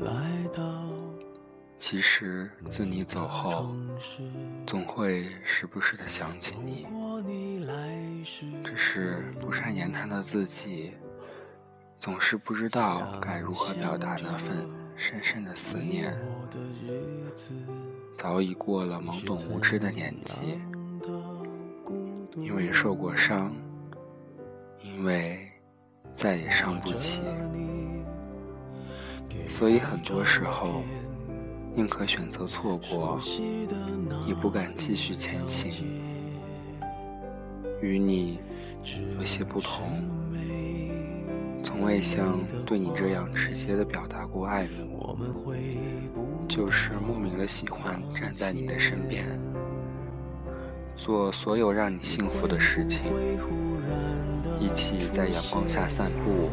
[0.00, 0.12] 来
[0.52, 0.84] 到
[1.78, 3.74] 其实自你走后，
[4.66, 6.86] 总会时不时的想起你，
[8.64, 10.94] 只是不善言谈的自己，
[11.98, 16.16] 总是不知道该如何表达那份深深的思念。
[18.16, 20.60] 早已过了懵懂无知的年纪，
[22.36, 23.54] 因为受过伤，
[24.82, 25.48] 因为
[26.12, 27.22] 再也伤不起，
[29.48, 30.82] 所以很多时候。
[31.74, 33.20] 宁可选择错过，
[34.26, 35.70] 也不敢继续前行。
[37.80, 38.40] 与你
[39.16, 39.86] 有些不同，
[41.62, 45.16] 从未像对你这样直接的表达过爱慕，
[46.48, 49.40] 就是莫名的喜欢站在你的身边，
[50.96, 53.04] 做所有让你幸福的事情，
[54.58, 56.50] 一起在阳光下散步，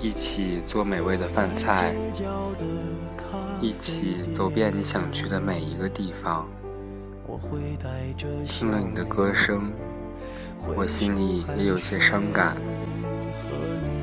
[0.00, 1.94] 一起做美味的饭菜。
[3.60, 6.48] 一起走遍你想去的每一个地方，
[8.46, 9.70] 听了你的歌声，
[10.74, 12.56] 我心里也有些伤感。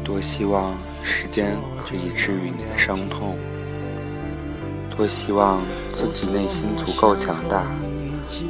[0.04, 3.36] 多希望时间可以治愈你的伤痛，
[4.95, 7.66] 多希望自己内心足够强大，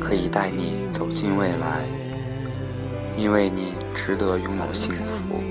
[0.01, 1.85] 可以带你走进未来，
[3.17, 5.41] 因为你值得拥有幸福。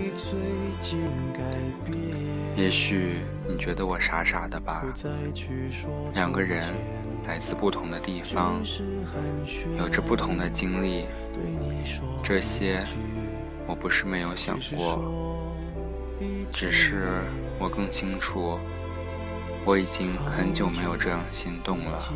[2.57, 3.19] 也许。
[3.49, 4.83] 你觉得我傻傻的吧？
[6.15, 6.75] 两个人
[7.29, 8.61] 来自不同的地方，
[9.79, 11.07] 有着不同的经历，
[12.25, 12.85] 这些
[13.69, 15.01] 我不是没有想过，
[16.53, 17.23] 只是
[17.61, 18.59] 我更清楚，
[19.65, 22.13] 我已经很久没有这样心动了，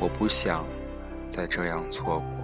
[0.00, 0.64] 我不想
[1.28, 2.43] 再这样错过。